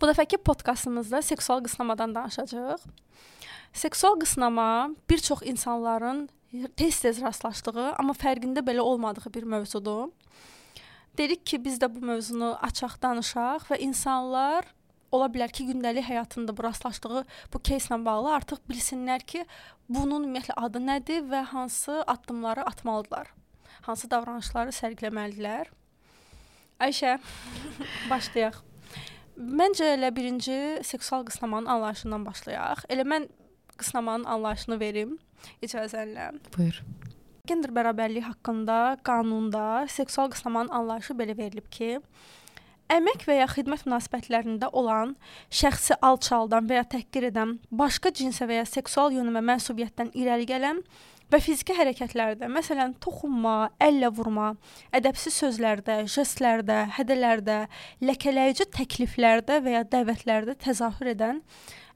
Bu 0.00 0.08
dəfəki 0.10 0.38
podkastımızda 0.44 1.22
seksual 1.22 1.62
qısnamadan 1.64 2.14
danışacağıq. 2.14 2.84
Seksual 3.72 4.18
qısnama 4.20 4.90
bir 5.10 5.18
çox 5.18 5.42
insanların 5.42 6.28
tez-tez 6.76 7.20
rastlaşdığı, 7.22 7.92
amma 7.98 8.14
fərqində 8.18 8.64
belə 8.66 8.80
olmadığı 8.80 9.34
bir 9.34 9.42
mövzudur. 9.42 10.10
Dedik 11.18 11.46
ki, 11.46 11.64
biz 11.64 11.78
də 11.78 11.88
bu 11.94 12.02
mövzunu 12.06 12.54
açaq 12.62 12.96
danışaq 13.02 13.66
və 13.70 13.78
insanlar 13.84 14.66
ola 15.12 15.26
bilər 15.30 15.52
ki, 15.52 15.66
gündəlik 15.70 16.06
həyatında 16.06 16.54
bu 16.56 16.64
rastlaşdığı 16.66 17.24
bu 17.52 17.58
кейslə 17.58 17.98
bağlı 18.04 18.34
artıq 18.38 18.62
bilsinlər 18.70 19.22
ki, 19.26 19.44
bunun 19.88 20.24
ümumiyyətlə 20.24 20.56
adı 20.56 20.82
nədir 20.86 21.26
və 21.30 21.42
hansı 21.52 22.00
addımları 22.06 22.66
atmalıdırlar. 22.66 23.30
Hansı 23.86 24.10
davranışları 24.10 24.74
sərgiləməlidirlər. 24.74 25.70
Ayşə, 26.80 27.18
başlayaq. 28.10 28.62
Məncə 29.35 29.89
elə 29.97 30.13
birinci 30.15 30.55
seksual 30.87 31.25
qısnamanın 31.27 31.67
anlayışından 31.67 32.23
başlayaq. 32.23 32.85
Elə 32.89 33.03
mən 33.03 33.27
qısnamanın 33.75 34.23
anlayışını 34.31 34.79
verim 34.79 35.17
icazənlə. 35.63 36.29
Buyur. 36.55 36.79
Gender 37.45 37.73
bərabərliyi 37.75 38.23
haqqında 38.25 38.97
qanunda 39.03 39.85
seksual 39.91 40.31
qısnamanın 40.31 40.71
anlayışı 40.79 41.13
belə 41.19 41.35
verilib 41.37 41.67
ki, 41.69 41.99
əmək 42.95 43.27
və 43.27 43.41
ya 43.41 43.49
xidmət 43.51 43.83
münasibətlərində 43.89 44.71
olan 44.71 45.15
şəxsi 45.51 45.99
alçaldan 46.01 46.69
və 46.69 46.79
ya 46.79 46.85
təhqir 46.95 47.27
edən, 47.33 47.57
başqa 47.69 48.13
cinsə 48.15 48.47
və 48.47 48.61
ya 48.61 48.65
seksual 48.69 49.13
yönümə 49.13 49.43
mənsubiyyətdən 49.51 50.15
irəli 50.15 50.47
gələn 50.49 50.81
və 51.33 51.39
fiziki 51.43 51.75
hərəkətlərdə, 51.77 52.49
məsələn, 52.51 52.95
toxunma, 53.03 53.71
əllə 53.81 54.11
vurma, 54.15 54.51
ədəbsiz 54.95 55.39
sözlərdə, 55.41 56.01
jestlərdə, 56.11 56.81
hədələrdə, 56.97 57.59
ləkələyici 58.05 58.69
təkliflərdə 58.75 59.61
və 59.65 59.77
ya 59.77 59.85
dəvətlərdə 59.95 60.57
təzahür 60.65 61.13
edən 61.15 61.41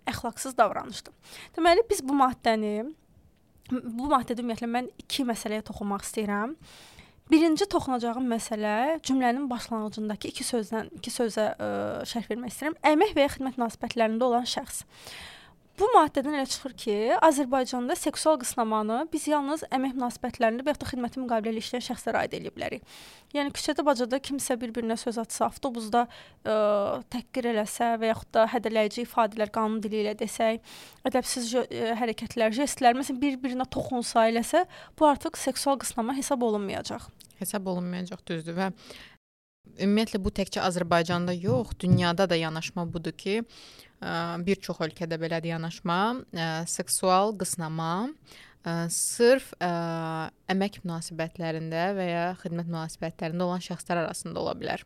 əxlaqsız 0.09 0.57
davranışdır. 0.57 1.35
Deməli 1.57 1.85
biz 1.89 2.01
bu 2.05 2.17
maddəni 2.17 2.77
bu 3.69 4.07
maddədə 4.09 4.41
ümumiyyətlə 4.41 4.69
mən 4.69 4.87
iki 5.01 5.25
məsələyə 5.29 5.63
toxunmaq 5.67 6.05
istəyirəm. 6.07 6.55
Birinci 7.29 7.67
toxunacağım 7.69 8.25
məsələ 8.31 8.75
cümlənin 9.05 9.45
başlanğıcındakı 9.51 10.31
iki 10.31 10.45
sözdən 10.47 10.89
iki 10.97 11.13
sözə 11.13 11.51
ə, 11.53 11.67
şərh 12.09 12.31
vermək 12.31 12.55
istəyirəm. 12.55 12.79
Əmək 12.89 13.13
və 13.13 13.25
ya 13.27 13.33
xidmət 13.35 13.59
münasibətlərində 13.61 14.25
olan 14.25 14.47
şəxs. 14.49 14.81
Bu 15.79 15.87
maddədən 15.93 16.33
elə 16.35 16.47
çıxır 16.51 16.73
ki, 16.75 16.93
Azərbaycanda 17.23 17.95
seksual 17.95 18.35
qısnamanı 18.41 18.97
biz 19.13 19.29
yalnız 19.31 19.61
əmək 19.71 19.93
münasibətlərində 19.95 20.65
və 20.67 20.73
ya 20.73 20.79
da 20.81 20.87
xidməti 20.89 21.21
müqaviləli 21.21 21.61
işləyən 21.63 21.85
şəxslərə 21.85 22.23
aid 22.25 22.33
edə 22.35 22.51
bilərik. 22.51 22.97
Yəni 23.31 23.53
küçədə, 23.55 23.85
bacada 23.87 24.19
kimsə 24.19 24.57
bir-birinə 24.59 24.97
söz 24.99 25.21
atsa, 25.23 25.47
avtobusda 25.47 26.01
ə, 26.09 26.55
təhqir 27.13 27.47
eləsə 27.53 27.93
və 28.01 28.09
yaxud 28.11 28.31
da 28.35 28.43
hədələyici 28.51 29.05
ifadələr 29.05 29.53
qanun 29.55 29.79
dili 29.85 30.01
ilə 30.01 30.17
desək, 30.19 30.59
ədəbsiz 31.07 31.47
ə, 31.61 31.63
hərəkətlər, 32.01 32.57
jestlər, 32.59 32.99
məsələn, 32.99 33.21
bir-birinə 33.23 33.69
toxunsa 33.71 34.27
eləsə, 34.33 34.65
bu 34.99 35.07
artıq 35.07 35.39
seksual 35.39 35.79
qısnama 35.79 36.17
hesab 36.19 36.43
olunmayacaq. 36.49 37.07
Hesab 37.39 37.71
olunmayacaq 37.71 38.25
düzdür 38.27 38.59
və 38.59 38.73
ümumiyyətlə 39.79 40.19
bu 40.23 40.31
təkcə 40.35 40.61
Azərbaycanda 40.67 41.33
yox, 41.35 41.75
dünyada 41.79 42.27
da 42.29 42.37
yanaşma 42.37 42.85
budur 42.93 43.15
ki, 43.15 43.41
bir 44.45 44.61
çox 44.63 44.81
ölkədə 44.85 45.19
belədir 45.19 45.53
yanaşma, 45.55 45.99
seksual 46.69 47.33
qısnama 47.39 48.09
sırf 48.93 49.53
əmək 49.59 50.81
münasibətlərində 50.83 51.85
və 51.97 52.09
ya 52.09 52.25
xidmət 52.41 52.67
münasibətlərində 52.67 53.47
olan 53.47 53.63
şəxslər 53.63 54.03
arasında 54.03 54.41
ola 54.41 54.55
bilər. 54.59 54.83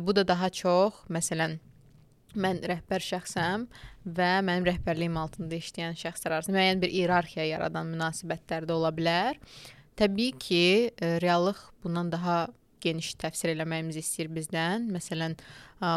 Bu 0.00 0.16
da 0.16 0.24
daha 0.28 0.48
çox, 0.48 1.04
məsələn, 1.12 1.58
mən 2.32 2.62
rəhbər 2.64 3.04
şəxsəm 3.04 3.66
və 4.16 4.30
mənim 4.40 4.64
rəhbərliyim 4.70 5.18
altında 5.20 5.58
işləyən 5.60 5.98
şəxslər 6.00 6.38
arasında 6.38 6.56
müəyyən 6.56 6.80
bir 6.80 6.94
iyerarxiya 6.96 7.44
yaradan 7.50 7.92
münasibətlər 7.92 8.64
də 8.68 8.72
ola 8.72 8.88
bilər. 8.96 9.36
Təbii 10.00 10.32
ki, 10.40 10.64
reallıq 11.20 11.60
bundan 11.84 12.08
daha 12.12 12.46
geniş 12.82 13.14
təfsir 13.22 13.52
eləməyimizi 13.54 14.02
istəyir 14.02 14.32
bizdən. 14.36 14.88
Məsələn, 14.94 15.36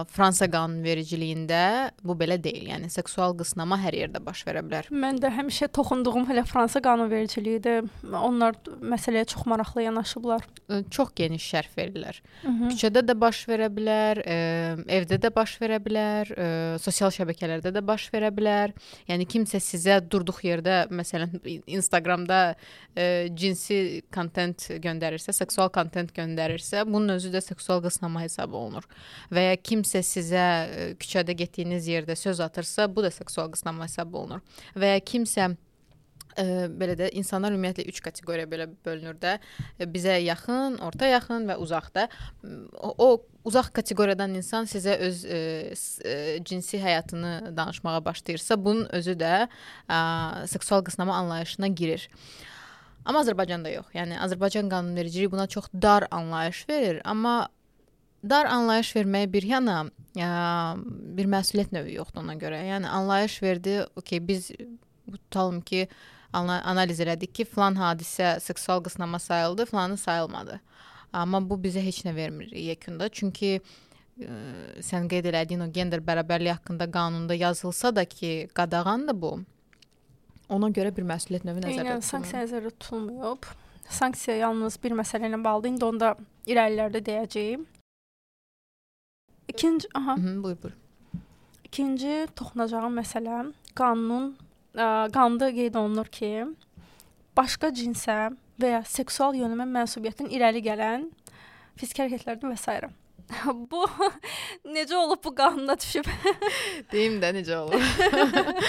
Fransa 0.10 0.48
qanunvericiliyində 0.50 1.92
bu 2.02 2.16
belə 2.18 2.40
deyil. 2.42 2.72
Yəni 2.72 2.90
seksual 2.90 3.36
qısnama 3.38 3.78
hər 3.84 3.94
yerdə 4.00 4.22
baş 4.26 4.42
verə 4.48 4.64
bilər. 4.66 4.88
Mən 4.90 5.20
də 5.22 5.30
həmişə 5.36 5.70
toxunduğum 5.78 6.26
hələ 6.30 6.42
Fransa 6.50 6.82
qanunvericiliyidir. 6.82 7.86
Onlar 8.10 8.58
məsələyə 8.82 9.28
çox 9.30 9.46
maraqlı 9.46 9.86
yanaşıblar. 9.86 10.48
Çox 10.90 11.12
geniş 11.16 11.46
şərh 11.54 11.70
verirlər. 11.78 12.22
Hı 12.42 12.48
-hı. 12.48 12.72
Küçədə 12.72 13.06
də 13.06 13.20
baş 13.20 13.44
verə 13.48 13.70
bilər, 13.70 14.24
evdə 14.98 15.20
də 15.22 15.30
baş 15.36 15.58
verə 15.62 15.78
bilər, 15.78 16.34
sosial 16.80 17.14
şəbəkələrdə 17.14 17.70
də 17.76 17.86
baş 17.86 18.10
verə 18.14 18.34
bilər. 18.34 18.74
Yəni 19.08 19.30
kimsə 19.30 19.62
sizə 19.62 20.00
durduq 20.02 20.42
yerdə, 20.44 20.88
məsələn, 20.90 21.62
Instagramda 21.68 22.56
cinsi 23.36 24.02
kontent 24.16 24.58
göndərirsə, 24.82 25.34
seksual 25.34 25.70
kontent 25.70 26.12
göndərirsə, 26.18 26.86
bunun 26.86 27.10
özü 27.20 27.30
də 27.30 27.42
seksual 27.42 27.84
qısnama 27.84 28.22
hesab 28.22 28.54
olunur. 28.54 28.84
Və 29.32 29.52
ya 29.52 29.56
kim 29.56 29.75
kimsə 29.76 30.02
sizə 30.06 30.48
e, 30.66 30.88
küçədə 31.02 31.36
getdiyiniz 31.44 31.90
yerdə 31.92 32.16
söz 32.20 32.42
atırsa, 32.44 32.88
bu 32.96 33.04
da 33.06 33.12
seksual 33.12 33.52
qısnama 33.54 33.90
hesab 33.90 34.16
olunur. 34.16 34.44
Və 34.76 34.96
ya 34.96 35.04
kimsə 35.04 35.50
ə, 35.52 35.56
e, 36.42 36.46
belə 36.72 36.96
də 37.00 37.12
insanlar 37.20 37.56
ümumiyyətlə 37.56 37.88
3 37.92 38.02
kateqoriyaya 38.08 38.52
belə 38.52 38.70
bölünür 38.86 39.20
də. 39.22 39.38
E, 39.80 39.88
bizə 39.92 40.18
yaxın, 40.24 40.80
orta 40.86 41.10
yaxın 41.12 41.48
və 41.50 41.60
uzaqda. 41.62 42.08
O, 42.80 42.94
o 43.08 43.10
uzaq 43.46 43.74
kateqoriyadan 43.76 44.36
insan 44.40 44.70
sizə 44.72 44.98
öz 45.10 45.24
ə, 45.28 45.40
ə, 45.76 46.18
cinsi 46.48 46.82
həyatını 46.82 47.56
danışmağa 47.58 48.00
başlayırsa, 48.06 48.60
bunun 48.64 48.88
özü 48.96 49.18
də 49.20 49.36
ə, 49.46 50.02
seksual 50.52 50.86
qısnama 50.88 51.16
anlayışına 51.24 51.68
girir. 51.68 52.10
Amma 53.06 53.22
Azərbaycanda 53.22 53.70
yox. 53.70 53.92
Yəni 53.94 54.18
Azərbaycan 54.18 54.72
qanunvericiliyi 54.72 55.30
buna 55.30 55.46
çox 55.48 55.68
dar 55.78 56.08
anlayış 56.10 56.64
verir, 56.70 57.04
amma 57.06 57.36
dar 58.30 58.50
anlayış 58.50 58.92
verməyə 58.96 59.30
bir 59.32 59.46
yana 59.48 59.78
ə, 60.18 60.28
bir 61.18 61.30
məsuliyyət 61.32 61.74
növü 61.76 61.96
yoxdur 62.00 62.24
ona 62.24 62.36
görə. 62.42 62.60
Yəni 62.66 62.90
anlayış 62.90 63.38
verdi, 63.44 63.80
okey, 63.96 64.22
biz 64.28 64.52
tutalım 65.12 65.62
ki, 65.62 65.88
analiz 66.34 67.00
elədik 67.00 67.34
ki, 67.38 67.46
falan 67.46 67.78
hadisə 67.80 68.40
seksual 68.44 68.84
qısnama 68.84 69.20
sayıldı, 69.20 69.66
falanı 69.66 69.98
sayılmadı. 69.98 70.60
Amma 71.14 71.40
bu 71.50 71.56
bizə 71.62 71.84
heç 71.84 72.04
nə 72.06 72.16
vermir 72.16 72.52
yekunda. 72.52 73.08
Çünki 73.10 73.60
ə, 73.60 74.32
sən 74.84 75.08
qeyd 75.12 75.30
elədiyin 75.32 75.64
o 75.64 75.70
gender 75.72 76.04
bərabərliyi 76.04 76.58
haqqında 76.58 76.90
qanunda 76.92 77.38
yazılsa 77.38 77.96
da 77.96 78.06
ki, 78.06 78.50
qadağandır 78.54 79.22
bu. 79.22 79.36
Ona 80.50 80.70
görə 80.70 80.92
bir 80.96 81.06
məsuliyyət 81.08 81.48
növü 81.48 81.64
nəzərdə 81.64 81.78
tutulur. 81.78 81.94
Yəni 81.94 82.10
sanksiya 82.10 82.42
nəzərdə 82.44 82.74
tutulmayıb. 82.76 83.48
Sanksiya 83.86 84.36
yalnız 84.38 84.78
bir 84.84 84.94
məsələ 84.98 85.30
ilə 85.30 85.40
bağlıdır. 85.44 85.72
İndi 85.76 85.86
onda 85.86 86.12
irəlilərdə 86.50 87.02
deyəcəyim. 87.06 87.66
İkinci, 89.56 89.88
aha. 89.94 90.18
Hı, 90.18 90.44
buyur, 90.44 90.58
buyur. 90.64 90.76
İkinci 91.64 92.28
toxunacağım 92.36 92.98
məsələ 93.00 93.38
qanunun 93.76 94.34
ə, 94.76 94.88
qanunda 95.16 95.48
qeyd 95.56 95.78
olunur 95.80 96.12
ki, 96.12 96.32
başqa 97.38 97.72
cinsə 97.72 98.18
və 98.60 98.74
ya 98.74 98.82
seksual 98.88 99.36
yönümə 99.40 99.64
mənsubiyyətin 99.78 100.28
irəli 100.36 100.60
gələn 100.66 101.08
fiziki 101.80 102.04
hərəkətlərdən 102.04 102.52
və 102.52 102.60
s. 102.60 102.92
bu 103.72 103.84
necə 104.76 104.96
olub 104.98 105.24
bu 105.24 105.36
qanuna 105.36 105.78
düşüb? 105.80 106.08
Deyim 106.92 107.20
də 107.24 107.32
necə 107.40 107.58
olub. 107.58 108.66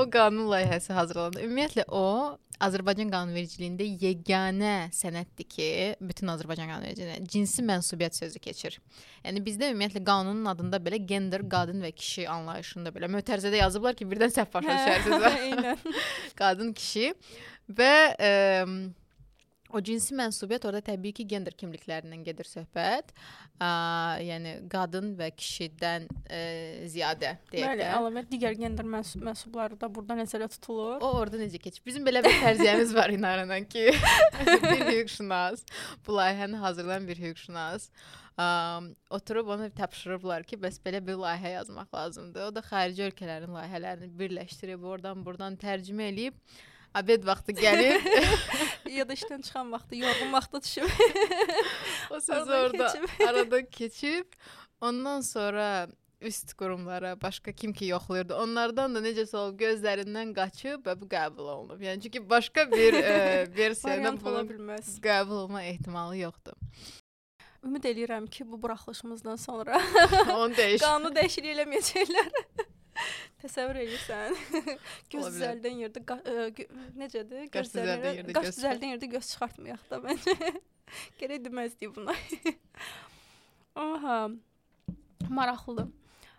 o 0.00 0.06
qanun 0.10 0.48
layihəsi 0.52 0.92
hazırlandı. 0.96 1.44
Ümumiyyətlə 1.44 1.86
o 1.88 2.38
Azərbaycan 2.62 3.10
qanunvericiliyində 3.10 3.86
yeganə 4.00 4.74
sənəddir 4.94 5.48
ki, 5.50 5.68
bütün 6.00 6.30
Azərbaycan 6.32 6.70
qanunvericiliyində 6.70 7.28
cinsi 7.30 7.64
mənsubiyyət 7.66 8.20
sözü 8.20 8.42
keçir. 8.44 8.78
Yəni 9.24 9.42
bizdə 9.44 9.72
ümumiyyətlə 9.72 10.04
qanunun 10.06 10.46
adında 10.52 10.78
belə 10.82 11.00
gender, 11.02 11.42
qadın 11.50 11.82
və 11.84 11.90
kişi 11.98 12.28
anlayışında 12.30 12.94
belə 12.94 13.10
mötərizədə 13.16 13.58
yazıblar 13.64 13.98
ki, 13.98 14.06
birdən 14.10 14.34
səhv 14.36 14.52
başa 14.54 14.78
düşərsiniz. 14.78 15.40
Eynən. 15.48 15.98
qadın, 16.38 16.72
kişi 16.78 17.10
və 17.74 17.94
ə, 18.14 18.32
O 19.74 19.80
cinsi 19.82 20.14
mənsubiyyət 20.14 20.68
orada 20.68 20.84
təbii 20.92 21.10
ki, 21.18 21.24
gender 21.32 21.54
kimliklərindən 21.58 22.22
gedir 22.26 22.46
söhbət. 22.46 23.10
Ə, 23.58 23.70
yəni 24.22 24.52
qadın 24.70 25.12
və 25.18 25.32
kişidən 25.34 26.06
ə, 26.06 26.42
ziyadə 26.90 27.32
deyək 27.50 27.72
Bəli, 27.72 27.86
əlavə 27.96 28.22
digər 28.30 28.54
gender 28.58 28.86
məns 28.86 29.14
mənsubları 29.18 29.78
da 29.80 29.88
burada 29.90 30.16
nəzərdə 30.20 30.48
tutulur. 30.52 31.00
O 31.02 31.10
orada 31.18 31.40
necə 31.42 31.58
keçir? 31.62 31.82
Bizim 31.86 32.06
belə 32.06 32.22
bir 32.24 32.36
fərziyyəmiz 32.42 32.94
var 32.94 33.14
inanıram 33.14 33.66
ki, 33.70 33.88
bir 34.70 34.84
hüquqşünas, 34.92 35.64
bu 36.06 36.20
layihəni 36.20 36.60
hazırlayan 36.62 37.08
bir 37.08 37.22
hüquqşünas 37.24 37.88
um, 38.38 38.92
oturub 39.10 39.50
onu 39.56 39.70
tapşırıblar 39.74 40.46
ki, 40.46 40.60
bəs 40.62 40.78
belə 40.86 41.02
bir 41.06 41.18
layihə 41.18 41.56
yazmaq 41.56 41.90
lazımdır. 41.94 42.46
O 42.46 42.54
da 42.54 42.62
xarici 42.62 43.08
ölkələrin 43.08 43.58
layihələrini 43.58 44.12
birləşdirib, 44.18 44.86
oradan 44.86 45.26
buradan 45.26 45.58
tərcümə 45.58 46.12
eləyib 46.12 46.38
Abed 46.94 47.24
vaxtı 47.26 47.52
gəlir. 47.58 48.04
ya 48.98 49.08
da 49.08 49.12
işdən 49.12 49.42
çıxan 49.42 49.72
vaxtı, 49.72 49.96
yorğun 49.96 50.32
vaxtda 50.32 50.62
düşüb. 50.62 50.88
o 52.10 52.20
söz 52.20 52.48
orada 52.48 52.86
keçib. 52.86 53.08
arada 53.28 53.70
keçib. 53.70 54.26
Ondan 54.80 55.20
sonra 55.20 55.88
üst 56.20 56.54
qurumlara, 56.54 57.20
başqa 57.20 57.52
kim 57.52 57.72
ki 57.72 57.86
yoxlayırdı, 57.86 58.34
onlardan 58.36 58.94
da 58.94 59.00
necəsə 59.04 59.36
olub 59.36 59.60
gözlərindən 59.60 60.32
qaçıb 60.36 60.84
və 60.86 60.94
bu 61.00 61.08
qəbul 61.08 61.48
olunub. 61.54 61.80
Yəni 61.80 62.00
çünki 62.00 62.30
başqa 62.30 62.70
bir 62.72 62.94
e, 62.94 63.46
versiyada 63.56 64.14
ola 64.28 64.44
bilməz. 64.48 64.94
qəbul 65.04 65.44
olma 65.44 65.62
ehtimalı 65.62 66.16
yoxdur. 66.16 66.56
Ümid 67.64 67.84
eləyirəm 67.84 68.26
ki, 68.28 68.44
bu 68.52 68.62
buraxılışımızdan 68.62 69.36
sonra 69.36 69.80
Onu 70.36 70.52
dəyiş. 70.52 70.80
qanunu 70.80 71.14
dəyişiklik 71.16 71.54
eləməyəcəklər. 71.56 72.30
Təsəvvür 73.44 73.76
edirsən? 73.82 74.36
göz 75.12 75.26
düzəldən 75.34 75.80
yerdə 75.82 76.00
gö- 76.08 76.68
necədir? 76.96 77.48
Göz 77.52 77.74
düzəldən 77.74 78.20
yerdə 78.22 78.36
göz 78.38 78.54
düzəldən 78.56 78.94
yerdə 78.94 79.10
göz 79.12 79.32
çıxartmayaq 79.34 79.82
da 79.90 79.98
məncə. 80.00 80.52
Gərək 81.20 81.42
deməzdik 81.44 81.92
buna. 81.92 82.14
Aha. 83.84 84.18
Maraqlıdır. 85.28 85.90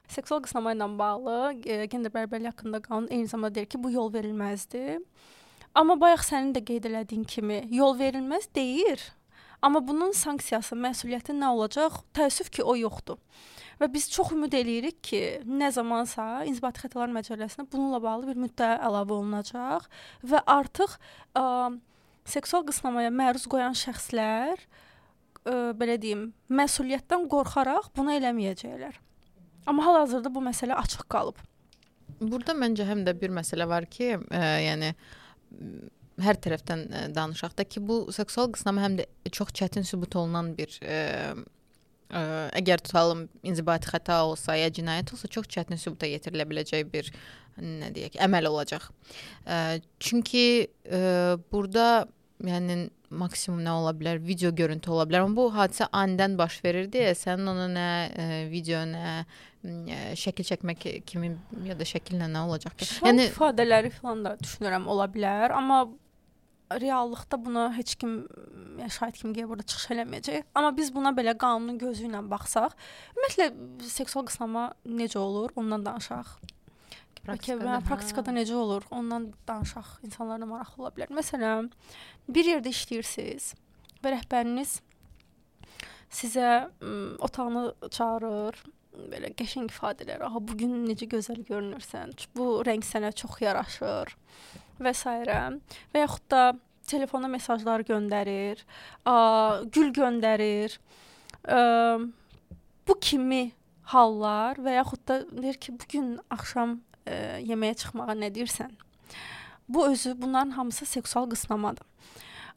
Seksual 0.09 0.41
qısnama 0.45 0.73
ilə 0.73 0.87
bağlı 0.97 1.35
e, 1.65 1.85
gender 1.89 2.13
bərabərliyi 2.13 2.51
haqqında 2.53 2.81
qanun 2.85 3.07
eyni 3.13 3.29
zamanda 3.29 3.55
deyir 3.59 3.69
ki, 3.69 3.81
bu 3.83 3.91
yol 3.93 4.11
verilməzdir. 4.13 5.01
Amma 5.77 5.97
bayaq 6.01 6.23
sənin 6.25 6.53
də 6.55 6.61
qeyd 6.65 6.89
elədiyin 6.89 7.25
kimi 7.29 7.61
yol 7.73 7.97
verilməz 7.99 8.49
deyir. 8.55 9.01
Amma 9.65 9.81
bunun 9.85 10.13
sanksiyası, 10.13 10.77
məsuliyyəti 10.77 11.33
nə 11.37 11.49
olacaq? 11.53 12.01
Təəssüf 12.17 12.51
ki, 12.53 12.63
o 12.63 12.75
yoxdur. 12.77 13.17
Və 13.81 13.89
biz 13.91 14.07
çox 14.11 14.31
ümid 14.35 14.55
eləyirik 14.55 15.01
ki, 15.03 15.21
nə 15.43 15.67
zamansa 15.75 16.45
İnzibati 16.47 16.85
Xətalar 16.85 17.11
Məcəlləsinə 17.15 17.65
bununla 17.71 17.99
bağlı 18.03 18.29
bir 18.29 18.39
müddəa 18.45 18.77
əlavə 18.87 19.17
olunacaq 19.17 19.89
və 20.23 20.41
artıq 20.47 20.95
ə, 21.35 21.43
seksual 22.27 22.63
qısnamaya 22.67 23.11
məruz 23.11 23.47
qoyan 23.51 23.75
şəxslər 23.75 24.61
ə, 24.61 25.57
belə 25.77 25.97
deyim, 26.01 26.29
məsuliyyətdən 26.47 27.27
qorxaraq 27.31 27.91
bunu 27.97 28.15
eləməyəcəklər. 28.15 29.01
Amma 29.67 29.85
hal-hazırda 29.87 30.31
bu 30.31 30.43
məsələ 30.45 30.77
açıq 30.79 31.07
qalıb. 31.11 31.41
Burada 32.21 32.55
məncə 32.55 32.87
həm 32.87 33.03
də 33.03 33.15
bir 33.19 33.33
məsələ 33.35 33.67
var 33.67 33.89
ki, 33.91 34.13
ə, 34.15 34.45
yəni 34.63 34.93
hər 36.23 36.39
tərəfdən 36.39 36.85
ə, 36.87 37.03
danışaq 37.11 37.57
da 37.59 37.67
ki, 37.67 37.83
bu 37.83 38.05
seksual 38.15 38.47
qısnama 38.55 38.85
həm 38.85 39.01
də 39.01 39.09
çox 39.35 39.51
çətin 39.57 39.83
sübut 39.83 40.15
olunan 40.15 40.53
bir 40.55 40.79
ə, 40.79 41.35
əgər 42.09 42.83
tutalım 42.85 43.25
inzibati 43.43 43.89
xəta 43.89 44.21
olsa 44.27 44.55
ya 44.59 44.69
cinayət 44.69 45.13
olsa 45.15 45.29
çox 45.31 45.47
çətin 45.49 45.79
sübuta 45.81 46.09
yetirilə 46.09 46.45
biləcək 46.49 46.85
bir 46.91 47.09
nə 47.61 47.89
deyək, 47.95 48.19
əməl 48.25 48.49
olacaq. 48.51 48.89
Ə, 49.47 49.79
çünki 50.03 50.45
ə, 50.85 51.37
burada 51.51 52.05
yəni 52.43 52.89
maksimum 53.15 53.61
nə 53.63 53.73
ola 53.79 53.93
bilər? 53.95 54.19
Video 54.23 54.51
görüntü 54.55 54.91
ola 54.91 55.05
bilər. 55.07 55.23
Amma 55.25 55.37
bu 55.37 55.49
hadisə 55.55 55.87
anidən 55.95 56.35
baş 56.39 56.59
verir 56.65 56.89
deyə 56.91 57.13
sənin 57.17 57.51
ona 57.53 57.67
nə 57.71 57.89
ə, 58.07 58.39
video, 58.51 58.83
nə 58.89 59.13
ə, 59.15 59.99
şəkil 60.19 60.49
çəkmək 60.51 60.87
kimi 61.07 61.35
ya 61.65 61.77
da 61.79 61.87
şəkillə 61.87 62.29
nə 62.31 62.45
olacaq 62.49 62.75
ki? 62.79 62.89
Yəni 63.07 63.29
ifadələri 63.31 63.93
falan 63.95 64.25
da 64.27 64.35
düşünürəm 64.41 64.89
ola 64.91 65.07
bilər, 65.11 65.55
amma 65.55 65.85
reallıqda 66.71 67.37
buna 67.45 67.65
heç 67.77 67.95
kim 67.95 68.25
yəni 68.79 68.91
şahid 68.91 69.19
kimi 69.19 69.47
burada 69.49 69.63
çıxış 69.63 69.91
eləməyəcək. 69.95 70.47
Amma 70.55 70.71
biz 70.77 70.91
buna 70.93 71.11
belə 71.15 71.35
qanunun 71.37 71.77
gözü 71.81 72.09
ilə 72.09 72.23
baxsaq, 72.29 72.75
ümumiyyətlə 73.15 73.89
seksual 73.89 74.25
qısnama 74.29 74.71
necə 74.85 75.19
olur, 75.19 75.53
ondan 75.55 75.85
danışaq. 75.85 76.35
Praktikada, 77.25 77.25
Praktikada, 77.25 77.77
hə. 77.77 77.85
praktikada 77.87 78.33
necə 78.35 78.53
olur? 78.53 78.83
Ondan 78.91 79.31
danışaq. 79.47 79.99
İnsanlara 80.05 80.45
maraqlı 80.45 80.83
ola 80.83 80.91
bilər. 80.93 81.13
Məsələn, 81.15 81.71
bir 82.29 82.49
yerdə 82.51 82.73
işləyirsiniz 82.73 83.53
və 84.03 84.13
rəhbəriniz 84.13 84.79
sizə 86.13 86.69
ım, 86.85 87.15
otağını 87.25 87.65
çağırır, 87.89 88.61
belə 89.11 89.33
qəşəng 89.37 89.71
ifadələr. 89.73 90.21
Aha 90.27 90.39
bu 90.39 90.57
gün 90.59 90.85
necə 90.85 91.09
gözəl 91.09 91.41
görünürsən. 91.49 92.13
Bu 92.37 92.61
rəng 92.67 92.85
sənə 92.85 93.11
çox 93.17 93.41
yaraşır 93.41 94.15
və 94.79 94.93
s. 94.93 95.05
və 95.93 96.03
yaxud 96.03 96.25
da 96.31 96.53
telefonda 96.87 97.27
mesajlar 97.27 97.83
göndərir, 97.87 98.61
a, 99.05 99.61
gül 99.73 99.91
göndərir. 99.93 100.77
Ə, 101.45 101.59
bu 102.87 102.97
kimi 103.01 103.51
hallar 103.93 104.59
və 104.61 104.77
yaxud 104.77 105.01
da 105.07 105.21
deyir 105.29 105.59
ki, 105.61 105.73
bu 105.79 105.89
gün 105.91 106.11
axşam 106.33 106.79
ə, 107.05 107.41
yeməyə 107.45 107.77
çıxmağa 107.81 108.17
nə 108.17 108.31
deyirsən? 108.35 108.73
Bu 109.69 109.87
özü 109.87 110.13
bunların 110.21 110.53
hamısı 110.57 110.85
seksual 110.85 111.29
qısnamadır. 111.29 111.85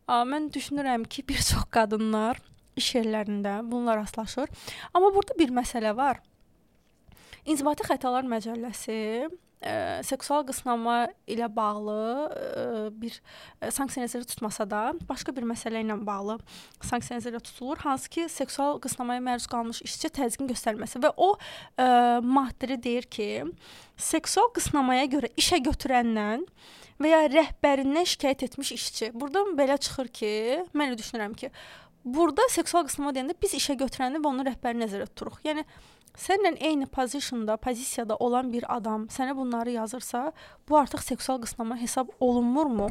A, 0.08 0.22
mən 0.28 0.50
düşünürəm 0.52 1.08
ki, 1.08 1.24
bir 1.28 1.40
çox 1.40 1.68
qadınlar 1.72 2.40
iş 2.76 2.94
yerlərində 2.96 3.58
bununla 3.64 3.96
rastlaşır. 3.96 4.48
Amma 4.94 5.12
burada 5.14 5.36
bir 5.38 5.52
məsələ 5.54 5.96
var. 5.96 6.20
İnzibati 7.48 7.86
Xətalar 7.88 8.28
Məcəlləsi 8.28 9.28
ə, 9.60 10.02
seksual 10.06 10.44
qısnama 10.48 10.96
ilə 11.30 11.48
bağlı 11.52 11.96
ə, 11.98 12.64
bir 12.94 13.16
ə, 13.16 13.70
sanksiya 13.74 14.04
nəzərdə 14.04 14.30
tutmasa 14.32 14.66
da, 14.68 14.82
başqa 15.08 15.34
bir 15.36 15.46
məsələ 15.48 15.82
ilə 15.84 15.98
bağlı 16.06 16.38
sanksiya 16.84 17.18
nəzərdə 17.18 17.42
tutulur, 17.48 17.80
hansı 17.84 18.10
ki, 18.14 18.28
seksual 18.32 18.78
qısnamaya 18.82 19.22
məruz 19.24 19.48
qalmış 19.50 19.82
işçi 19.86 20.12
təzyiqin 20.20 20.50
göstərilməsi 20.52 21.02
və 21.04 21.12
o 21.16 21.32
ə, 21.34 21.88
maddədə 22.24 22.78
deyir 22.84 23.08
ki, 23.10 23.30
seksual 23.98 24.52
qısnamaya 24.56 25.08
görə 25.10 25.32
işə 25.40 25.60
götürəndən 25.66 26.46
və 26.98 27.12
ya 27.12 27.26
rəhbərindən 27.30 28.06
şikayət 28.10 28.48
etmiş 28.48 28.72
işçi. 28.74 29.12
Burdan 29.14 29.54
belə 29.58 29.78
çıxır 29.78 30.08
ki, 30.20 30.32
mən 30.74 30.90
elə 30.90 30.98
düşünürəm 30.98 31.36
ki, 31.38 31.50
burada 32.04 32.46
seksual 32.50 32.86
qısnama 32.88 33.12
deyəndə 33.14 33.36
biz 33.42 33.54
işə 33.58 33.76
götürəni 33.78 34.22
və 34.22 34.30
onun 34.30 34.46
rəhbərini 34.48 34.86
nəzərdə 34.86 35.06
tuturuq. 35.12 35.40
Yəni 35.46 35.64
səninlə 36.18 36.56
eyni 36.70 36.86
pozisyonda, 36.90 37.56
pozisiyada 37.62 38.16
olan 38.16 38.52
bir 38.52 38.66
adam 38.76 39.06
sənə 39.12 39.36
bunları 39.36 39.78
yazırsa, 39.78 40.30
bu 40.68 40.78
artıq 40.78 41.04
seksual 41.06 41.42
qısnama 41.44 41.78
hesab 41.80 42.10
olunmurmu? 42.20 42.90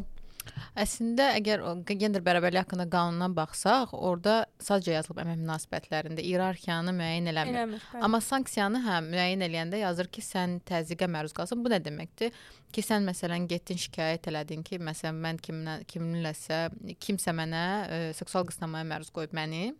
Əslində 0.78 1.32
əgər 1.38 1.64
gender 2.00 2.24
bərabərliyi 2.24 2.62
haqqında 2.62 2.86
qanuna 2.92 3.28
baxsaq, 3.36 3.94
orada 3.94 4.36
sadəcə 4.64 4.94
yazılıb 4.98 5.22
əmək 5.24 5.42
münasibətlərində 5.42 6.24
iyerarxiyanı 6.24 6.94
müəyyən 6.98 7.32
eləmir. 7.34 7.58
Eləmir. 7.64 7.88
bəli. 7.94 8.04
Amma 8.08 8.22
sanksiyanı 8.24 8.82
hə 8.86 9.00
müəyyən 9.08 9.44
eləyəndə 9.48 9.82
yazır 9.82 10.12
ki, 10.14 10.24
sən 10.24 10.60
təzyiqə 10.70 11.10
məruz 11.12 11.36
qalsan. 11.38 11.64
Bu 11.66 11.74
nə 11.74 11.82
deməkdir? 11.84 12.36
Ki 12.72 12.84
sən 12.86 13.08
məsələn 13.08 13.48
getdin 13.52 13.80
şikayət 13.82 14.30
elədin 14.32 14.64
ki, 14.68 14.80
məsələn 14.84 15.20
mən 15.26 15.42
kimlə 15.44 15.80
kiminləsə 15.92 16.62
kimsə 17.04 17.36
mənə 17.36 17.66
ə, 17.66 18.00
seksual 18.18 18.48
qısnamaya 18.50 18.88
məruz 18.88 19.12
qoyub 19.16 19.36
məni 19.38 19.72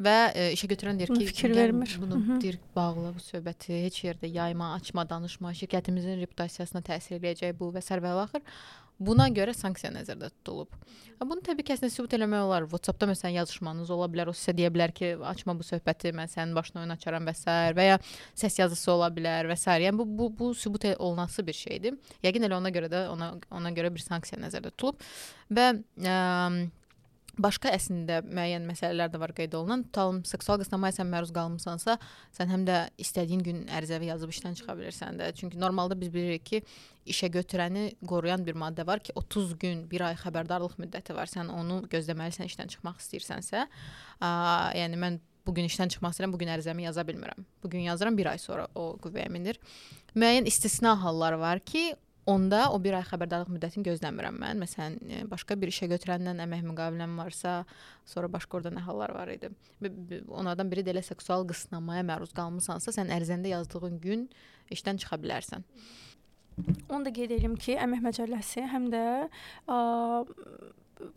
və 0.00 0.16
ə, 0.32 0.44
işə 0.56 0.66
götürən 0.72 0.98
deyir 0.98 1.12
ki, 1.14 1.26
fikir 1.30 1.50
"Gəl 1.50 1.56
vermir." 1.56 1.96
Bunu 2.00 2.16
Mhm. 2.16 2.40
deyir 2.40 2.58
bağla 2.76 3.12
bu 3.14 3.18
söhbəti 3.20 3.82
heç 3.84 4.04
yerdə 4.04 4.26
yayma, 4.32 4.74
açma, 4.74 5.04
danışma, 5.08 5.50
şirkətimizin 5.52 6.20
reputasiyasına 6.24 6.80
təsir 6.82 7.18
eləyəcək 7.20 7.58
bu 7.58 7.72
və 7.72 7.82
sər 7.84 8.00
və 8.00 8.14
axır. 8.24 8.42
Buna 9.00 9.30
görə 9.32 9.54
sanksiya 9.56 9.88
nəzərdə 9.94 10.28
tutulub. 10.28 10.68
Ha, 11.18 11.24
Bunu 11.24 11.40
təbii 11.40 11.64
ki, 11.64 11.72
əslində 11.72 11.88
sübut 11.90 12.12
eləmək 12.12 12.42
olar. 12.44 12.66
WhatsApp-da 12.68 13.06
məsələn 13.08 13.32
yazışmanız 13.38 13.88
ola 13.90 14.06
bilər. 14.12 14.28
O 14.28 14.32
sizə 14.36 14.52
deyə 14.52 14.68
bilər 14.68 14.92
ki, 14.92 15.16
açma 15.24 15.54
bu 15.56 15.62
söhbəti, 15.64 16.12
mən 16.12 16.28
sənin 16.28 16.52
başına 16.54 16.80
oyun 16.82 16.90
açaram 16.92 17.24
və 17.24 17.34
s. 17.34 17.44
və 17.76 17.84
ya 17.86 17.98
səs 18.36 18.58
yazısı 18.60 18.92
ola 18.92 19.08
bilər 19.08 19.48
və 19.48 19.56
s. 19.56 19.70
Yəni 19.70 19.96
bu 19.96 20.04
bu 20.04 20.28
bu 20.38 20.54
sübut 20.54 20.84
e- 20.84 20.96
olunası 20.96 21.46
bir 21.46 21.52
şeydir. 21.56 21.96
Yəqin 22.22 22.44
elə 22.44 22.54
ona 22.60 22.68
görə 22.70 22.88
də 22.92 23.08
ona 23.08 23.34
ona 23.50 23.70
görə 23.72 23.88
bir 23.94 24.00
sanksiya 24.04 24.36
nəzərdə 24.40 24.70
tutulub 24.76 25.00
və 25.50 25.80
ə, 26.04 26.70
Başqa 27.40 27.70
əslində 27.72 28.20
müəyyən 28.26 28.66
məsələlər 28.68 29.10
də 29.12 29.20
var 29.20 29.32
qeyd 29.36 29.54
olunan. 29.56 29.84
Tutalım 29.86 30.20
seksual 30.28 30.58
qısnamaya 30.60 30.92
sən 30.96 31.08
məruz 31.08 31.32
qalmısansa, 31.32 31.96
sən 32.36 32.52
həm 32.52 32.66
də 32.68 32.80
istədiyin 33.00 33.44
gün 33.46 33.62
ərizəvi 33.78 34.10
yazıb 34.10 34.34
işdən 34.34 34.58
çıxa 34.58 34.76
bilirsən 34.76 35.20
də. 35.20 35.30
Çünki 35.38 35.60
normalda 35.60 35.96
biz 36.00 36.12
bilirik 36.12 36.44
ki, 36.50 36.62
işə 37.08 37.30
götürəni 37.32 37.86
qoruyan 38.06 38.44
bir 38.46 38.58
maddə 38.60 38.86
var 38.86 39.00
ki, 39.00 39.14
30 39.16 39.56
gün, 39.62 39.86
1 39.90 40.06
ay 40.10 40.18
xəbərdarlıq 40.20 40.76
müddəti 40.82 41.16
var. 41.16 41.30
Sən 41.32 41.48
onu 41.54 41.80
gözləməlisən 41.92 42.50
işdən 42.50 42.74
çıxmaq 42.74 43.00
istəyirsənsə. 43.00 43.64
A, 44.20 44.30
yəni 44.76 45.00
mən 45.00 45.20
bu 45.46 45.56
gün 45.56 45.70
işdən 45.70 45.94
çıxmaq 45.94 46.12
istəyirəm, 46.12 46.36
bu 46.36 46.42
gün 46.42 46.52
ərizəmi 46.52 46.84
yaza 46.84 47.06
bilmirəm. 47.08 47.48
Bu 47.62 47.70
gün 47.72 47.88
yazıram, 47.88 48.18
1 48.18 48.34
ay 48.34 48.38
sonra 48.38 48.68
o 48.74 48.92
qüvvəyə 49.00 49.30
minir. 49.32 49.56
Müəyyən 50.14 50.46
istisna 50.50 50.98
hallar 51.02 51.38
var 51.40 51.64
ki, 51.64 51.94
Onda 52.30 52.66
o 52.70 52.78
bir 52.82 52.94
ay 52.98 53.04
xəbərdarlıq 53.08 53.50
müddətini 53.54 53.86
gözləmirəm 53.88 54.36
mən. 54.42 54.60
Məsələn, 54.62 54.98
e, 55.10 55.20
başqa 55.30 55.56
bir 55.58 55.72
işə 55.72 55.88
götürəndən 55.90 56.42
əmək 56.44 56.62
müqaviləm 56.68 57.16
varsa, 57.18 57.54
sonra 58.06 58.30
başqa 58.30 58.58
orada 58.58 58.74
nə 58.76 58.84
hallar 58.86 59.14
var 59.16 59.32
idi. 59.32 59.50
Onlardan 60.28 60.70
biri 60.70 60.84
də 60.86 60.94
elə 60.94 61.02
seksual 61.06 61.46
qısnamaya 61.48 62.04
məruz 62.06 62.34
qalmısansa, 62.36 62.94
sən 62.94 63.10
ərizəndə 63.16 63.50
yazdığın 63.54 63.98
gün 64.04 64.28
işdən 64.74 65.00
çıxa 65.02 65.18
bilərsən. 65.24 65.66
Onu 66.90 67.04
da 67.06 67.12
qeyd 67.14 67.32
edim 67.38 67.56
ki, 67.56 67.78
Əmək 67.80 68.04
Məcəlləsi 68.04 68.66
həm 68.68 68.90
də 68.92 69.04
ə, 69.70 69.78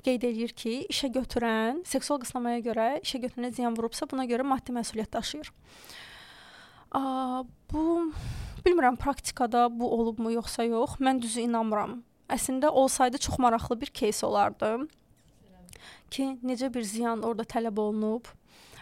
qeyd 0.05 0.23
eləyir 0.29 0.53
ki, 0.57 0.75
işə 0.93 1.11
götürən 1.13 1.83
seksual 1.89 2.21
qısnamaya 2.23 2.63
görə 2.63 2.87
işə 3.03 3.21
götürənə 3.25 3.51
ziyan 3.57 3.77
vurubsa, 3.77 4.07
buna 4.09 4.25
görə 4.29 4.47
maddi 4.47 4.75
məsuliyyət 4.75 5.13
daşıyır. 5.17 5.51
Ə, 6.95 7.03
bu 7.73 7.83
bilmirəm 8.66 8.96
praktikada 9.00 9.68
bu 9.72 9.90
olubmu 9.98 10.32
yoxsa 10.32 10.64
yox. 10.68 10.98
Mən 11.00 11.22
düzü 11.22 11.46
inanmıram. 11.48 12.02
Əslində 12.28 12.68
olsaydı 12.68 13.18
çox 13.18 13.38
maraqlı 13.38 13.80
bir 13.80 13.86
кейs 13.86 14.24
olardı. 14.24 14.88
Ki 16.10 16.38
necə 16.44 16.72
bir 16.74 16.82
ziyan 16.82 17.22
orada 17.22 17.44
tələb 17.44 17.80
olunub 17.80 18.28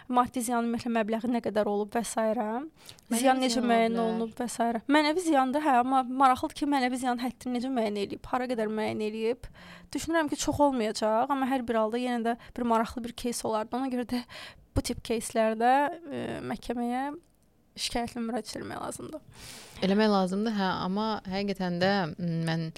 maddi 0.07 0.41
ziyanın 0.43 0.69
ümumiyyətlə 0.69 0.91
məbləği 0.95 1.31
nə 1.33 1.41
qədər 1.43 1.67
olub 1.67 1.91
və 1.95 2.03
s. 2.05 2.15
Mənəvi 2.17 3.19
Ziyan 3.19 3.41
necə 3.41 3.57
ziyan 3.57 3.65
ola 3.65 3.71
müəyyən 3.71 3.93
bilər. 3.93 4.05
olunub 4.05 4.33
və 4.39 4.47
s. 4.47 4.67
Mənəvi 4.95 5.23
ziyandır, 5.25 5.65
hə, 5.65 5.73
amma 5.81 6.01
maraqlıdır 6.21 6.59
ki, 6.61 6.69
mənəvi 6.71 6.99
ziyanın 7.01 7.23
həddini 7.25 7.57
necə 7.57 7.71
müəyyən 7.73 7.99
eləyib, 8.03 8.29
hara 8.31 8.47
qədər 8.47 8.71
müəyyən 8.71 9.03
eləyib. 9.09 9.49
Düşünürəm 9.93 10.31
ki, 10.31 10.39
çox 10.43 10.61
olmayacaq, 10.67 11.31
amma 11.33 11.49
hər 11.51 11.65
bir 11.67 11.79
halda 11.81 12.01
yenə 12.01 12.23
də 12.23 12.37
bir 12.55 12.67
maraqlı 12.71 13.03
bir 13.03 13.15
кейs 13.23 13.43
olardı. 13.45 13.75
Ona 13.77 13.91
görə 13.91 14.07
də 14.13 14.23
bu 14.75 14.85
tip 14.85 15.03
keyslərdə 15.03 15.73
e, 16.11 16.25
məhkəməyə 16.47 17.09
şikayətlə 17.76 18.24
müraciət 18.24 18.60
etmək 18.60 18.82
lazımdır. 18.82 19.46
Eləmək 19.86 20.12
lazımdır, 20.12 20.58
hə, 20.58 20.68
amma 20.88 21.06
həqiqətən 21.32 21.80
də 21.82 21.94
mən 22.18 22.68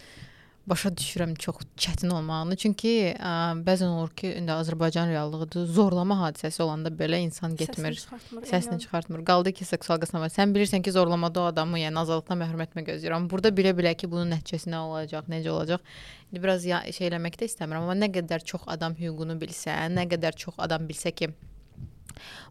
başa 0.67 0.89
düşürəm 0.97 1.35
çox 1.35 1.57
çətin 1.77 2.13
olmağını. 2.15 2.57
Çünki 2.57 2.93
ə, 3.13 3.33
bəzən 3.67 3.91
olur 3.99 4.15
ki, 4.17 4.31
indi 4.39 4.53
Azərbaycan 4.55 5.11
reallığıdır. 5.13 5.67
Zorlama 5.77 6.17
hadisəsi 6.23 6.63
olanda 6.65 6.89
belə 6.89 7.21
insan 7.21 7.57
getmir. 7.57 7.93
Səsini 7.93 8.01
çıxartmır. 8.01 8.47
Səsini 8.49 8.81
çıxartmır. 8.81 9.25
Qaldı 9.29 9.53
ki, 9.53 9.69
seksual 9.69 10.01
qısnama. 10.01 10.31
Sən 10.33 10.57
bilirsən 10.57 10.83
ki, 10.83 10.93
zorlamada 10.97 11.43
o 11.43 11.47
adamı, 11.53 11.83
yəni 11.85 12.01
azadlıqdan 12.01 12.41
məhrum 12.41 12.65
etmə 12.65 12.87
gözləyir. 12.89 13.17
Amma 13.17 13.31
burada 13.31 13.53
bilə-bilə 13.53 13.93
ki, 14.01 14.11
bunun 14.11 14.33
nəticəsi 14.39 14.73
nə 14.73 14.81
olacaq, 14.89 15.29
necə 15.29 15.53
olacaq? 15.53 15.85
İndi 16.33 16.43
biraz 16.43 16.65
ya, 16.65 16.81
şey 16.93 17.11
eləmək 17.13 17.37
də 17.43 17.51
istəmirəm, 17.53 17.85
amma 17.85 17.99
nə 18.01 18.09
qədər 18.15 18.47
çox 18.49 18.65
adam 18.67 18.97
hüququnu 18.97 19.37
bilsə, 19.41 19.77
nə 19.93 20.09
qədər 20.09 20.41
çox 20.47 20.57
adam 20.65 20.89
bilsə 20.89 21.13
ki, 21.13 21.35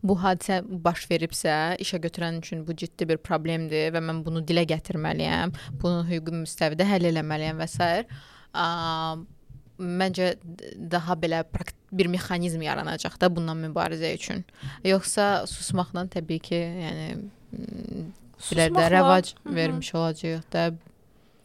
bu 0.04 0.16
hadisə 0.20 0.62
baş 0.64 1.06
veribsə, 1.12 1.78
işə 1.84 2.00
götürən 2.04 2.40
üçün 2.42 2.66
bu 2.68 2.76
ciddi 2.76 3.08
bir 3.10 3.18
problemdir 3.18 3.94
və 3.96 4.02
mən 4.04 4.24
bunu 4.26 4.44
dilə 4.48 4.66
gətirməliyəm, 4.70 5.54
bunu 5.82 6.04
hüquqi 6.10 6.36
müstəvidə 6.44 6.88
həll 6.90 7.10
etməliyəm 7.12 7.62
və 7.64 7.68
s. 7.68 7.90
Məncə 9.84 10.28
daha 10.92 11.16
belə 11.18 11.40
bir 11.92 12.08
mexanizm 12.08 12.62
yaranacaq 12.62 13.16
da 13.22 13.30
bundan 13.36 13.58
mübarizə 13.58 14.12
üçün. 14.14 14.44
Yoxsa 14.86 15.48
susmaqla 15.50 16.06
təbii 16.14 16.40
ki, 16.40 16.60
yəni 16.84 17.08
Susmaqla- 18.44 18.90
rəvac 18.92 19.34
Hı 19.34 19.50
-hı. 19.50 19.56
vermiş 19.56 19.96
olacağıq 19.96 20.52
da. 20.54 20.74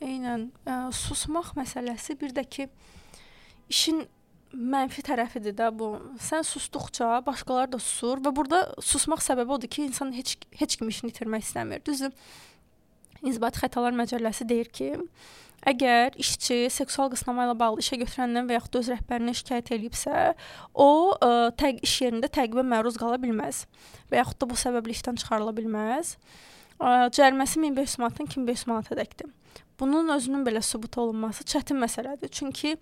Eynən. 0.00 0.50
Ə, 0.66 0.92
susmaq 0.92 1.54
məsələsi 1.56 2.20
bir 2.20 2.30
də 2.30 2.44
ki 2.44 2.68
işin 3.68 4.06
mənfi 4.52 5.02
tərəfidir 5.04 5.56
də 5.58 5.68
bu. 5.76 5.92
Sən 6.22 6.44
susduqca 6.46 7.18
başqaları 7.26 7.74
da 7.74 7.80
susur 7.82 8.22
və 8.24 8.32
burada 8.34 8.62
susmaq 8.80 9.22
səbəbi 9.24 9.56
odur 9.58 9.70
ki, 9.70 9.88
insan 9.90 10.12
heç 10.16 10.36
heç 10.60 10.76
kim 10.80 10.88
işini 10.88 11.12
itirmək 11.12 11.44
istəmir. 11.48 11.84
Düzdür? 11.84 12.14
İnzibati 13.22 13.60
xətalar 13.60 13.96
məcəlləsi 13.98 14.46
deyir 14.48 14.70
ki, 14.72 14.92
əgər 15.66 16.14
işçi 16.22 16.68
seksual 16.70 17.10
qısnama 17.12 17.48
ilə 17.48 17.56
bağlı 17.58 17.82
işə 17.82 17.98
götürəndən 18.04 18.46
və 18.48 18.58
yaxud 18.60 18.78
öz 18.80 18.90
rəhbərinə 18.94 19.34
şikayət 19.40 19.72
eləyibsə, 19.74 20.20
o 20.74 20.90
ə, 21.18 21.32
təq 21.58 21.82
iş 21.82 21.96
yerində 22.04 22.30
təqibə 22.30 22.62
məruz 22.62 22.98
qala 23.00 23.18
bilməz 23.20 23.64
və 24.12 24.22
yaxud 24.22 24.38
da 24.38 24.48
bu 24.52 24.60
səbəblə 24.62 24.94
işdən 24.94 25.18
çıxarıla 25.18 25.56
bilməz. 25.58 26.14
Ə, 26.78 27.10
Cəriməsi 27.18 27.58
1500 27.66 27.98
manatdan 28.04 28.30
2500 28.30 28.68
manatadəkdir. 28.70 29.34
Bunun 29.78 30.08
özünün 30.14 30.46
belə 30.46 30.62
sübut 30.62 30.96
olunması 30.98 31.44
çətin 31.46 31.78
məsələdir. 31.82 32.30
Çünki 32.34 32.76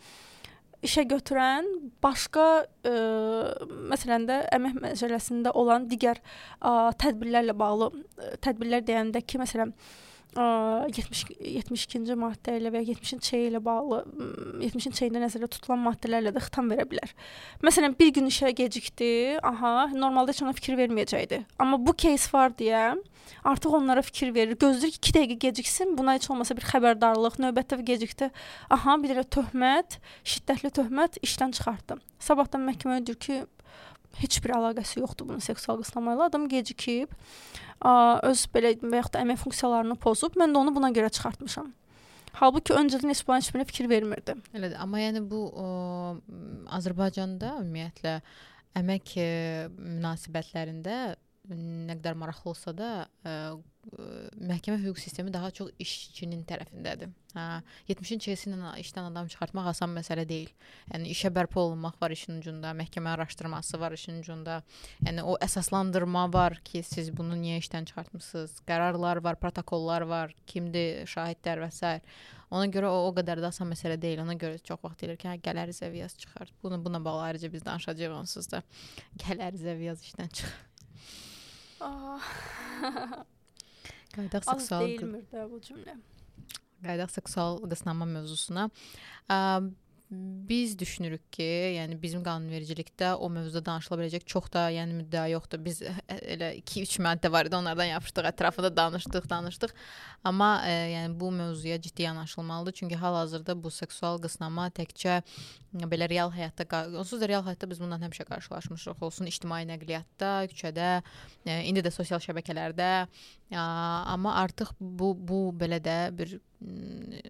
işə 0.85 1.06
götürən 1.09 1.68
başqa 2.04 2.47
ə, 2.85 2.95
məsələn 3.92 4.26
də 4.28 4.40
əmək 4.56 4.80
məcəlləsində 4.83 5.54
olan 5.56 5.87
digər 5.90 6.21
ə, 6.21 6.92
tədbirlərlə 7.00 7.56
bağlı 7.56 7.90
ə, 7.95 8.35
tədbirlər 8.45 8.85
deyəndə 8.87 9.23
ki, 9.25 9.40
məsələn 9.42 9.73
70 10.32 11.34
72-ci 11.44 12.16
maddə 12.16 12.54
ilə 12.56 12.72
və 12.72 12.80
ya 12.80 12.94
70-ci 12.94 13.18
çey 13.20 13.50
ilə 13.50 13.60
bağlı 13.63 13.98
m, 14.08 14.28
70-ci 14.63 14.94
çeyində 15.01 15.20
nəzərdə 15.25 15.50
tutulan 15.51 15.82
maddələrlə 15.84 16.32
də 16.32 16.44
xitam 16.46 16.72
verə 16.72 16.86
bilər. 16.88 17.12
Məsələn, 17.66 17.98
bir 18.00 18.13
gün 18.16 18.30
işə 18.32 18.54
gecikdi, 18.56 19.12
aha, 19.44 19.90
normalda 19.92 20.32
heç 20.32 20.40
ona 20.46 20.56
fikir 20.56 20.80
verməyəcəkdi. 20.80 21.42
Amma 21.60 21.82
bu 21.84 21.92
кейs 22.00 22.30
var 22.32 22.56
deyə 22.56 22.94
artıq 23.44 23.75
onlara 23.75 24.06
fikir 24.08 24.32
verir. 24.36 24.56
Gözləyir 24.56 24.96
ki, 24.96 25.04
2 25.12 25.18
dəqiqə 25.18 25.40
geciksin, 25.50 25.96
buna 26.00 26.16
heç 26.16 26.30
olmasa 26.32 26.56
bir 26.56 26.63
xəbərdarlıq, 26.70 27.36
növbətdə 27.44 27.82
gecikdi. 27.92 28.32
Aha, 28.72 28.96
bir 29.04 29.12
dənə 29.12 29.28
töhmət, 29.36 30.00
şiddətli 30.24 30.72
töhmət 30.80 31.20
işdən 31.28 31.58
çıxartdı. 31.60 32.00
Sabahdan 32.24 32.63
məhkəməyə 32.70 33.04
deyir 33.10 33.20
ki, 33.20 33.44
heç 34.21 34.39
bir 34.45 34.55
əlaqəsi 34.59 35.01
yoxdur 35.01 35.29
bunun 35.29 35.45
seksual 35.45 35.81
qısnama 35.83 36.15
ilə. 36.17 36.29
Adam 36.31 36.47
gecikib, 36.51 37.13
öz 38.31 38.45
belə 38.55 38.77
və 38.81 39.01
yaxud 39.01 39.17
da 39.17 39.25
əmək 39.25 39.43
funksiyalarını 39.45 39.99
pozub, 40.03 40.39
mən 40.41 40.55
də 40.55 40.63
onu 40.63 40.75
buna 40.77 40.93
görə 40.97 41.13
çıxartmışam. 41.13 41.73
Halbuki 42.37 42.75
öncədən 42.77 43.13
heç 43.13 43.23
buna 43.25 43.41
heç 43.41 43.49
birinə 43.53 43.69
fikir 43.69 43.89
vermirdi. 43.89 44.35
Elədir. 44.53 44.77
Amma 44.83 45.01
yəni 45.01 45.23
bu 45.25 45.47
o, 45.49 45.69
Azərbaycanda 46.77 47.55
ümumiyyətlə 47.63 48.19
əmək 48.77 49.15
e, 49.23 49.29
münasibətlərində 49.73 50.99
nə 51.50 51.97
qədər 51.99 52.17
maraqlı 52.19 52.53
olsa 52.53 52.73
da 52.76 52.91
ə, 53.26 53.35
məhkəmə 54.43 54.81
hüquq 54.83 54.99
sistemi 54.99 55.31
daha 55.33 55.50
çox 55.55 55.71
işçinin 55.83 56.43
tərəfindədir. 56.49 57.12
Hə, 57.37 57.61
70-in 57.91 58.23
çeyisi 58.25 58.49
ilə 58.50 58.73
işdən 58.83 59.11
adam 59.12 59.29
çıxartmaq 59.31 59.69
asan 59.71 59.93
məsələ 59.95 60.25
deyil. 60.29 60.50
Yəni 60.91 61.12
işə 61.15 61.31
bərpa 61.35 61.61
olunmaq 61.62 62.00
var 62.03 62.15
işin 62.15 62.41
ucunda, 62.41 62.73
məhkəmə 62.79 63.12
araşdırması 63.15 63.81
var 63.81 63.95
işin 63.95 64.21
ucunda. 64.23 64.61
Yəni 65.07 65.23
o 65.23 65.37
əsaslandırma 65.47 66.26
var 66.35 66.59
ki, 66.67 66.83
siz 66.87 67.12
bunu 67.15 67.38
niyə 67.38 67.61
işdən 67.62 67.87
çıxartmısınız? 67.93 68.59
Qərarlar 68.67 69.23
var, 69.23 69.38
protokollar 69.43 70.07
var, 70.11 70.35
kimdir 70.50 71.07
şahidlər 71.12 71.62
və 71.67 71.71
s. 71.71 71.97
Ona 72.50 72.67
görə 72.71 72.91
o 72.91 73.07
o 73.09 73.15
qədər 73.15 73.43
də 73.43 73.50
asan 73.50 73.71
məsələ 73.71 73.99
deyil. 74.03 74.23
Ona 74.23 74.35
görə 74.38 74.59
çox 74.67 74.83
vaxt 74.83 75.03
deyilir 75.03 75.19
ki, 75.21 75.31
hə, 75.31 75.41
gəl 75.47 75.62
ərizə 75.67 75.91
viyaz 75.93 76.19
çıxart. 76.19 76.55
Bunu 76.62 76.83
buna 76.85 77.05
bağlı 77.05 77.29
ayrıca 77.31 77.53
biz 77.53 77.65
danışacağıq 77.67 78.19
onsuz 78.23 78.50
da. 78.50 78.62
Gəl 79.23 79.43
ərizə 79.50 79.79
viyaz 79.79 80.03
işdən 80.07 80.33
çıx. 80.41 80.57
Qaydaq 84.16 84.45
az 84.50 84.61
seksual 84.61 84.87
deyilmir 84.87 85.25
də 85.33 85.47
bu 85.50 85.61
cümlə. 85.64 85.97
qaydaq 86.85 87.11
seksual 87.14 87.61
qısnama 87.71 88.06
mövzusuna. 88.11 88.68
Ə, 89.28 89.38
biz 90.11 90.79
düşünürük 90.79 91.33
ki, 91.35 91.47
yəni 91.75 91.97
bizim 91.99 92.23
qanunvericilikdə 92.23 93.17
o 93.19 93.27
mövzuda 93.33 93.65
danışıla 93.67 93.97
biləcək 93.99 94.27
çox 94.31 94.47
da, 94.55 94.69
yəni 94.71 95.01
müddəa 95.01 95.25
yoxdur. 95.33 95.59
Biz 95.65 95.81
ə, 95.83 95.95
elə 96.37 96.53
2-3 96.61 97.01
maddə 97.03 97.33
var 97.35 97.51
idi, 97.51 97.59
onlardan 97.59 97.91
yapışdıq, 97.91 98.29
ətrafında 98.31 98.71
danışdıq, 98.77 99.27
danışdıq. 99.33 99.75
Amma 100.31 100.53
ə, 100.63 100.77
yəni 100.93 101.19
bu 101.19 101.33
mövzuya 101.35 101.81
ciddi 101.83 102.07
yanaşılmalıdır. 102.07 102.79
Çünki 102.79 102.97
hal-hazırda 103.03 103.59
bu 103.63 103.71
seksual 103.75 104.23
qısnama 104.23 104.69
təkcə 104.79 105.21
belə 105.91 106.09
real 106.09 106.31
həyatda, 106.31 106.85
onsuz 107.03 107.21
da 107.21 107.29
real 107.29 107.43
həyatda 107.43 107.71
biz 107.71 107.83
bundan 107.83 108.07
həmişə 108.07 108.29
qarşılaşmışıq. 108.31 109.03
Olsun 109.03 109.27
ictimai 109.27 109.65
nəqliyyatda, 109.67 110.37
küçədə, 110.55 110.91
ə, 111.03 111.63
indi 111.67 111.83
də 111.83 111.91
sosial 111.91 112.23
şəbəkələrdə. 112.23 112.93
Ə, 113.51 113.59
amma 114.15 114.39
artıq 114.45 114.71
bu 114.79 115.17
bu 115.19 115.49
belə 115.59 115.83
də 115.83 115.99
bir 116.15 116.39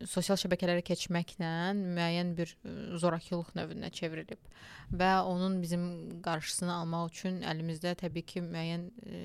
sosial 0.07 0.39
şəbəkələrə 0.39 0.85
keçməklə 0.87 1.51
müəyyən 1.77 2.31
bir 2.39 2.53
zorakılıq 3.01 3.51
növünə 3.59 3.91
çevrilib 3.95 4.39
və 4.95 5.11
onun 5.27 5.59
bizim 5.63 5.87
qarşısını 6.23 6.73
almaq 6.77 7.11
üçün 7.11 7.41
əlimizdə 7.43 7.97
təbii 7.99 8.23
ki, 8.23 8.45
müəyyən 8.47 8.87
ə, 8.87 9.21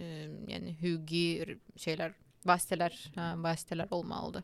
yəni 0.56 0.74
hüquqi 0.82 1.58
şeylər, 1.86 2.16
vasitələr, 2.50 2.98
hə, 3.16 3.30
vasitələr 3.46 3.94
olmalıdır. 3.94 4.44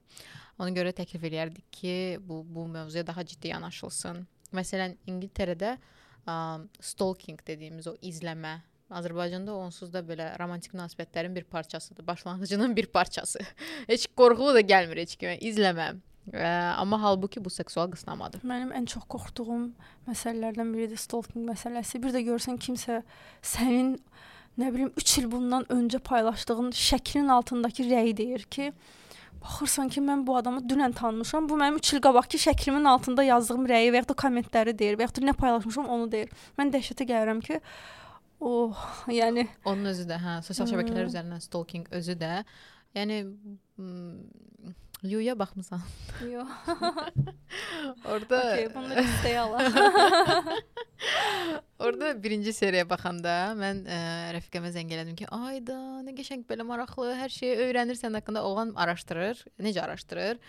Ona 0.62 0.70
görə 0.78 0.94
təklif 0.94 1.26
eləyərdik 1.26 1.66
ki, 1.74 1.98
bu 2.22 2.44
bu 2.46 2.68
mövzuya 2.70 3.08
daha 3.08 3.26
ciddi 3.26 3.50
yanaşılsın. 3.56 4.22
Məsələn, 4.58 4.98
İngiltərədə 5.10 5.74
ə, 5.74 6.38
stalking 6.94 7.42
dediyimiz 7.50 7.90
o 7.90 7.98
izləmə 8.06 8.60
Azərbaycanda 8.88 9.52
onsuz 9.52 9.92
da 9.92 10.00
belə 10.06 10.30
romantik 10.40 10.72
münasibətlərin 10.76 11.34
bir 11.36 11.44
parçasıdır. 11.44 12.08
Başlanğıcının 12.08 12.76
bir 12.76 12.86
parçası. 12.86 13.40
heç 13.88 14.08
qorxulu 14.16 14.54
da 14.56 14.64
gəlmir 14.64 15.02
heç 15.04 15.18
kimə 15.20 15.36
izləmə. 15.44 15.90
Ə, 16.28 16.48
amma 16.76 17.00
halbuki 17.02 17.44
bu 17.44 17.52
seksual 17.52 17.88
qısnamadır. 17.92 18.44
Mənim 18.48 18.72
ən 18.76 18.88
çox 18.92 19.04
qorxduğum 19.12 19.70
məsələlərdən 20.08 20.72
biridir 20.76 21.00
stalking 21.00 21.48
məsələsi. 21.48 22.02
Bir 22.04 22.16
də 22.16 22.24
görsən 22.28 22.60
kimsə 22.64 23.02
sənin 23.44 23.94
nə 24.60 24.72
bilim 24.74 24.92
3 25.00 25.18
il 25.22 25.28
bundan 25.32 25.68
öncə 25.72 26.00
paylaşdığın 26.04 26.74
şəklin 26.76 27.32
altındakı 27.32 27.86
rəyi 27.88 28.16
deyir 28.18 28.44
ki, 28.52 28.72
baxırsan 29.44 29.92
ki, 29.94 30.02
mən 30.04 30.26
bu 30.28 30.36
adamı 30.36 30.64
dünən 30.68 30.96
tanımışam. 30.96 31.48
Bu 31.50 31.60
mənim 31.60 31.80
3 31.80 31.94
il 31.94 32.04
qabaqki 32.08 32.40
şəklimin 32.48 32.88
altında 32.92 33.24
yazdığım 33.24 33.68
rəyi 33.72 33.94
və 33.96 34.02
ya 34.02 34.10
da 34.10 34.18
kommentləri 34.24 34.76
deyir 34.80 35.00
və 35.00 35.08
ya 35.08 35.16
da 35.16 35.28
nə 35.30 35.36
paylaşmışam 35.44 35.88
onu 35.96 36.12
deyir. 36.12 36.34
Mən 36.60 36.76
dəhşətə 36.76 37.08
gəlirəm 37.08 37.44
ki, 37.46 37.62
oh, 38.40 38.78
yəni 39.12 39.48
Onun 39.66 39.86
özü 39.94 40.06
də, 40.10 40.18
hə, 40.22 40.38
sosial 40.46 40.68
şəbəkələr 40.70 41.06
Hmm. 41.08 41.12
üzərindən 41.14 41.42
stalking 41.46 41.88
özü 41.92 42.16
də, 42.22 42.44
yəni 42.96 43.24
m, 43.78 44.24
Yuya 45.06 45.36
baxmısan. 45.38 45.82
yox. 46.26 46.48
Orda 48.12 48.40
Okay, 48.42 48.70
bunu 48.74 48.96
listəyə 48.98 49.44
alaq. 49.44 49.76
Orada 51.80 52.10
birinci 52.24 52.54
seriyaya 52.54 52.88
baxanda 52.90 53.34
mən 53.60 53.84
ə, 53.86 53.98
rəfiqəmə 54.34 54.72
zəng 54.74 54.90
elədim 54.96 55.18
ki, 55.20 55.28
ayda, 55.30 55.76
nə 56.06 56.16
qəşəng 56.18 56.42
belə 56.50 56.66
maraqlı, 56.66 57.12
hər 57.20 57.30
şeyi 57.30 57.60
öyrənirsən 57.68 58.18
haqqında 58.18 58.42
oğlan 58.50 58.74
araşdırır. 58.76 59.44
Necə 59.62 59.84
araşdırır? 59.86 60.40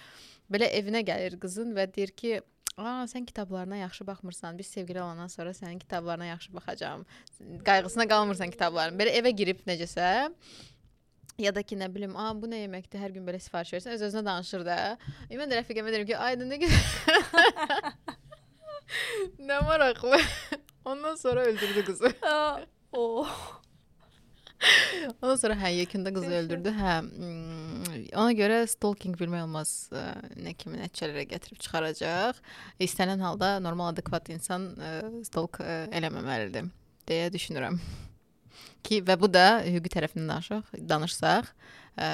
Belə 0.48 0.70
evinə 0.80 1.02
gəlir 1.04 1.36
qızın 1.42 1.74
və 1.76 1.84
deyir 1.92 2.14
ki, 2.16 2.38
Aa, 2.78 3.04
sən 3.10 3.24
kitablarına 3.26 3.76
yaxşı 3.76 4.06
baxmırsan. 4.06 4.58
Biz 4.58 4.66
sevgili 4.66 5.02
olandan 5.02 5.26
sonra 5.26 5.50
sənin 5.50 5.78
kitablarına 5.78 6.24
yaxşı 6.24 6.54
baxacağam. 6.54 7.04
Qayğısına 7.64 8.08
qalmırsan 8.08 8.50
kitabların. 8.54 8.98
Belə 8.98 9.16
evə 9.18 9.30
girib 9.34 9.64
necəsə 9.66 10.30
ya 11.38 11.54
da 11.54 11.62
ki 11.62 11.76
nə 11.76 11.88
bilim, 11.94 12.16
"A, 12.16 12.30
bu 12.42 12.46
nə 12.46 12.62
yeməkdir? 12.62 13.02
Hər 13.02 13.10
gün 13.16 13.26
belə 13.26 13.40
sifariş 13.42 13.72
verirsən." 13.72 13.98
Öz-özünə 13.98 14.24
danışır 14.24 14.64
da. 14.66 14.98
Mən 15.30 15.50
də 15.50 15.58
rəfiqəmə 15.60 15.90
deyirəm 15.90 16.06
ki, 16.06 16.16
"Ay, 16.16 16.36
nə 16.36 16.58
gözəl." 16.62 17.92
nə 19.50 19.58
maraqlı. 19.66 20.20
Ondan 20.84 21.14
sonra 21.14 21.44
öldürdü 21.44 21.84
qızı. 21.84 22.12
o. 22.92 23.26
Ondan 25.22 25.36
sonra 25.38 25.56
hə, 25.60 25.70
yekunda 25.76 26.12
qızı 26.14 26.32
öldürdü. 26.40 26.72
Hə, 26.74 26.96
ona 28.10 28.32
görə 28.38 28.62
stalking 28.70 29.14
bilmək 29.20 29.44
olmaz 29.46 29.74
nə 30.38 30.54
kimi 30.58 30.80
nəticələrə 30.82 31.28
gətirib 31.30 31.60
çıxaracaq. 31.62 32.42
İstənilən 32.82 33.22
halda 33.24 33.54
normal 33.62 33.94
adekvat 33.94 34.32
insan 34.34 34.72
stalk 35.26 35.60
eləməməlidir 35.62 36.72
deyə 37.08 37.30
düşünürəm. 37.34 37.78
Ki 38.86 39.00
və 39.06 39.18
bu 39.20 39.30
da 39.30 39.62
hüquqi 39.66 39.94
tərəfindən 39.94 40.34
danışaq, 40.34 40.76
danışsaq, 40.90 41.48
ə, 41.98 42.10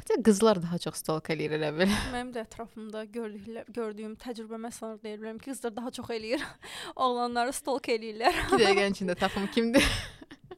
Xətə 0.00 0.20
qızlar 0.22 0.60
daha 0.62 0.78
çox 0.78 1.00
stalk 1.02 1.28
eləyir 1.34 1.56
elə 1.56 1.70
bil. 1.74 1.90
Mənim 2.14 2.30
də 2.34 2.44
ətrafımda 2.46 3.02
gördüklər, 3.10 3.66
gördüyüm 3.74 4.14
təcrübəmə 4.22 4.70
əsasında 4.70 5.02
deyə 5.02 5.18
bilərəm 5.18 5.40
ki, 5.42 5.50
qızlar 5.50 5.74
daha 5.76 5.90
çox 5.96 6.12
eləyir. 6.14 6.44
Oğlanları 6.94 7.52
stalk 7.56 7.90
eləyirlər. 7.90 8.38
2 8.46 8.60
dəqiqənin 8.62 8.96
içində 8.96 9.18
tapım 9.18 9.50
kimdir? 9.50 9.88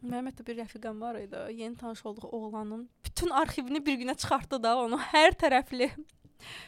Mənim 0.02 0.28
hətta 0.30 0.44
bir 0.46 0.58
rəfiqəm 0.58 0.98
var 1.00 1.18
idi. 1.20 1.38
Yeni 1.54 1.76
tanış 1.78 2.06
olduğu 2.06 2.26
oğlanın 2.26 2.88
bütün 3.04 3.30
arxivini 3.30 3.86
bir 3.86 4.00
günə 4.00 4.16
çıxartdı 4.18 4.58
da 4.62 4.76
onu 4.82 4.98
hər 5.12 5.36
tərəfli. 5.38 5.90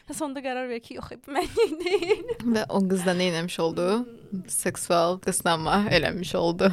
Və 0.07 0.15
sonunda 0.15 0.39
qərar 0.43 0.69
verdi 0.69 0.85
ki, 0.87 0.97
yox, 0.99 1.11
mən 1.27 1.79
deyil. 1.81 2.29
Və 2.47 2.63
o 2.71 2.79
qız 2.79 3.03
da 3.03 3.15
nə 3.17 3.27
etmiş 3.33 3.57
oldu? 3.59 3.87
Seksual 4.47 5.19
qısnama 5.25 5.81
eləmiş 5.91 6.31
oldu. 6.39 6.71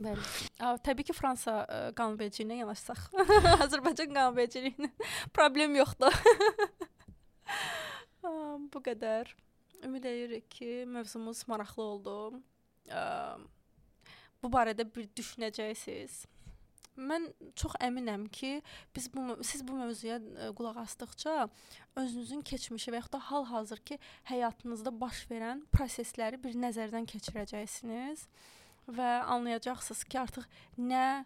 Bəli. 0.00 0.24
A, 0.64 0.72
təbii 0.80 1.04
ki, 1.10 1.12
Fransa 1.16 1.58
ə, 1.66 1.80
qanunvericiliyinə 1.98 2.62
yanaşsaq, 2.62 3.02
Azərbaycan 3.66 4.14
qanunvericiliyinə 4.16 4.88
problem 5.36 5.76
yoxdur. 5.76 6.16
Bu 8.72 8.80
qədər. 8.84 9.28
Ümid 9.84 10.04
edirik 10.08 10.48
ki, 10.52 10.86
mövzumuz 10.88 11.44
maraqlı 11.48 11.84
oldu. 11.84 12.16
Ə, 12.88 13.04
bu 14.42 14.50
barədə 14.52 14.86
bir 14.94 15.08
düşünəcəksiniz. 15.16 16.22
Mən 17.00 17.28
çox 17.56 17.76
əminəm 17.80 18.26
ki, 18.34 18.60
biz 18.96 19.06
bu 19.14 19.38
siz 19.46 19.62
bu 19.64 19.76
mövzuya 19.78 20.18
ə, 20.20 20.50
qulaq 20.56 20.82
asdıqca 20.82 21.48
özünüzün 21.96 22.42
keçmişi 22.44 22.92
və 22.92 23.00
ya 23.00 23.12
da 23.12 23.20
hal-hazırki 23.30 23.96
həyatınızda 24.28 24.92
baş 25.00 25.22
verən 25.30 25.62
prosesləri 25.72 26.40
bir 26.42 26.58
nəzərdən 26.60 27.08
keçirəcəksiniz 27.12 28.26
və 28.90 29.10
anlayacaqsınız 29.36 30.04
ki, 30.04 30.20
artıq 30.20 30.48
nə 30.76 31.24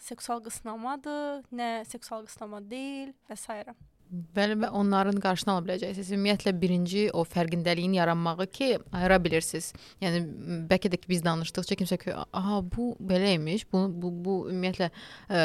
seksual 0.00 0.40
qısnamadır, 0.46 1.44
nə 1.52 1.84
seksual 1.88 2.24
qısnama 2.28 2.62
deyil 2.70 3.12
və 3.28 3.36
s. 3.36 3.64
Bəli 4.10 4.56
və 4.58 4.68
onların 4.74 5.20
qarşısını 5.22 5.52
ala 5.52 5.62
biləcəksiniz. 5.62 6.08
Ümumiyyətlə 6.16 6.50
birinci 6.58 7.02
o 7.14 7.22
fərqindəliyin 7.22 7.92
yaranmağı 7.94 8.46
ki, 8.50 8.68
ayıra 8.90 9.20
bilirsiniz. 9.22 9.68
Yəni 10.02 10.22
bəlkə 10.70 10.90
də 10.90 10.98
ki 10.98 11.10
biz 11.12 11.20
danışdıqca 11.22 11.76
kimsə 11.78 11.98
ki, 12.02 12.14
"Aha, 12.18 12.58
bu 12.76 12.96
belə 12.98 13.34
imiş." 13.36 13.68
Bu 13.72 13.84
bu 14.02 14.10
bu 14.24 14.34
ümumiyyətlə 14.50 14.88
ə, 15.30 15.42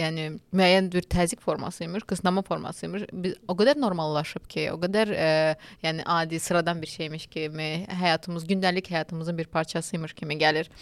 yəni 0.00 0.40
müəyyən 0.52 0.88
bir 0.92 1.04
təzyiq 1.12 1.40
forması 1.44 1.84
imiş, 1.84 2.06
qısnama 2.08 2.42
forması 2.42 2.86
imiş. 2.86 3.02
Biz 3.12 3.34
o 3.48 3.52
qədər 3.52 3.76
normallaşıb 3.80 4.48
ki, 4.48 4.72
o 4.72 4.78
qədər 4.80 5.12
ə, 5.12 5.56
yəni 5.82 6.02
adi, 6.06 6.40
sıradan 6.40 6.80
bir 6.82 6.86
şeymiş 6.86 7.26
kimi, 7.26 7.84
həyatımız, 7.88 8.46
gündəlik 8.48 8.88
həyatımızın 8.88 9.38
bir 9.38 9.46
parçası 9.46 9.96
imiş 9.96 10.14
kimi 10.14 10.38
gəlir. 10.38 10.72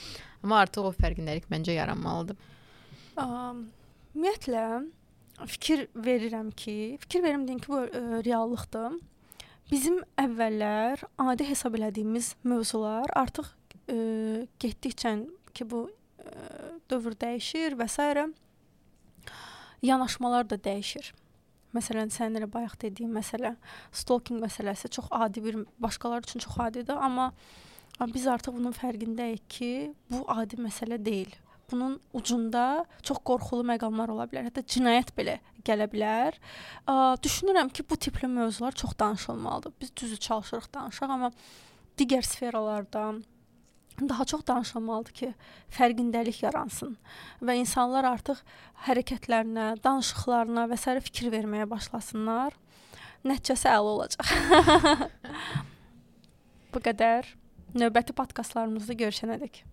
Amma 0.45 0.63
artıq 0.63 0.87
o 0.87 0.95
fərqindəlik 0.95 1.51
məncə 1.51 1.75
yaranmalıdır. 1.75 2.37
Um, 3.19 3.67
ümumiyyətlə 4.15 4.87
fikir 5.45 5.87
verirəm 5.95 6.51
ki, 6.51 6.97
fikir 7.01 7.23
verim 7.23 7.47
deyim 7.49 7.61
ki, 7.61 7.69
bu 7.69 7.83
ə, 7.85 7.91
e, 7.91 8.23
reallıqdır. 8.25 8.97
Bizim 9.71 10.01
əvvəllər 10.21 11.03
adi 11.21 11.49
hesab 11.49 11.77
elədiyimiz 11.77 12.35
mövzular 12.47 13.13
artıq 13.19 13.51
ə, 13.53 13.93
e, 13.93 13.99
getdikcə 14.63 15.17
ki, 15.53 15.69
bu 15.69 15.87
ə, 15.87 16.25
e, 16.25 16.73
dövr 16.91 17.19
dəyişir 17.21 17.77
və 17.77 17.89
s. 17.91 18.27
yanaşmalar 19.83 20.49
da 20.49 20.57
dəyişir. 20.57 21.13
Məsələn, 21.77 22.09
sənin 22.09 22.41
elə 22.41 22.49
bayaq 22.49 22.79
dediyin 22.81 23.13
məsələ, 23.13 23.57
stalking 23.93 24.41
məsələsi 24.41 24.89
çox 24.89 25.11
adi 25.11 25.45
bir 25.45 25.59
başqaları 25.79 26.25
üçün 26.25 26.41
çox 26.41 26.59
adidir, 26.59 26.97
amma 26.97 27.35
biz 28.15 28.27
artıq 28.27 28.57
bunun 28.57 28.73
fərqindəyik 28.73 29.45
ki, 29.49 29.73
bu 30.11 30.25
adi 30.33 30.57
məsələ 30.57 30.97
deyil 31.05 31.35
bunun 31.71 32.01
ucunda 32.17 32.87
çox 33.03 33.19
qorxulu 33.27 33.67
məqamlar 33.67 34.13
ola 34.15 34.27
bilər. 34.31 34.49
Hətta 34.49 34.65
cinayət 34.75 35.13
belə 35.17 35.39
gələ 35.67 35.87
bilər. 35.91 36.37
Ə, 36.87 37.17
düşünürəm 37.23 37.71
ki, 37.75 37.85
bu 37.91 37.97
tipli 37.97 38.29
mövzular 38.31 38.73
çox 38.73 38.97
danışılmalıdır. 38.99 39.73
Biz 39.81 39.97
düzü 39.97 40.19
çalışırıq 40.29 40.69
danışaq, 40.75 41.11
amma 41.11 41.33
digər 41.99 42.23
sferalarda 42.23 43.15
daha 44.09 44.25
çox 44.25 44.47
danışılmalıdır 44.47 45.13
ki, 45.13 45.31
fərqindəlik 45.73 46.43
yaransın 46.45 46.97
və 47.43 47.57
insanlar 47.63 48.05
artıq 48.05 48.43
hərəkətlərinə, 48.87 49.77
danışıqlarına 49.85 50.67
və 50.71 50.79
s. 50.81 51.01
fikir 51.09 51.33
verməyə 51.33 51.69
başlasınlar. 51.71 52.57
Nəticəsi 53.27 53.71
əla 53.73 53.95
olacaq. 53.97 54.29
bu 56.75 56.85
qədər. 56.85 57.33
Növbəti 57.77 58.15
podkastlarımızda 58.17 58.95
görüşənədək. 58.97 59.65